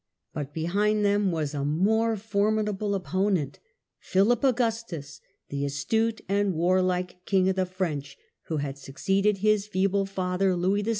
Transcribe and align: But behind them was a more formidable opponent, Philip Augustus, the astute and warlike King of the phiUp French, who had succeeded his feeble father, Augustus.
But 0.33 0.51
behind 0.51 1.05
them 1.05 1.31
was 1.31 1.53
a 1.53 1.63
more 1.63 2.15
formidable 2.17 2.95
opponent, 2.95 3.59
Philip 3.99 4.43
Augustus, 4.43 5.21
the 5.49 5.63
astute 5.63 6.21
and 6.27 6.55
warlike 6.55 7.23
King 7.25 7.49
of 7.49 7.55
the 7.55 7.65
phiUp 7.67 7.73
French, 7.73 8.17
who 8.47 8.57
had 8.57 8.79
succeeded 8.79 9.37
his 9.37 9.67
feeble 9.67 10.07
father, 10.07 10.53
Augustus. 10.53 10.87